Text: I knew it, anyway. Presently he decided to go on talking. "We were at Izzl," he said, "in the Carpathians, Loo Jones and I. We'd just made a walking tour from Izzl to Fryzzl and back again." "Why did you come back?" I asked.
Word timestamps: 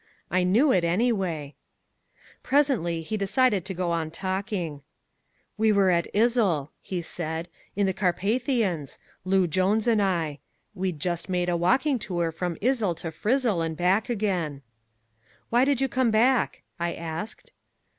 I 0.31 0.41
knew 0.43 0.71
it, 0.71 0.83
anyway. 0.83 1.53
Presently 2.41 3.03
he 3.03 3.17
decided 3.17 3.65
to 3.65 3.73
go 3.75 3.91
on 3.91 4.09
talking. 4.09 4.81
"We 5.59 5.71
were 5.71 5.91
at 5.91 6.07
Izzl," 6.11 6.69
he 6.81 7.03
said, 7.03 7.47
"in 7.75 7.85
the 7.85 7.93
Carpathians, 7.93 8.97
Loo 9.25 9.45
Jones 9.45 9.85
and 9.85 10.01
I. 10.01 10.39
We'd 10.73 10.99
just 10.99 11.29
made 11.29 11.49
a 11.49 11.55
walking 11.55 11.99
tour 11.99 12.31
from 12.31 12.55
Izzl 12.63 12.95
to 12.95 13.11
Fryzzl 13.11 13.61
and 13.63 13.77
back 13.77 14.09
again." 14.09 14.63
"Why 15.51 15.63
did 15.65 15.81
you 15.81 15.87
come 15.87 16.09
back?" 16.09 16.63
I 16.79 16.95
asked. 16.95 17.51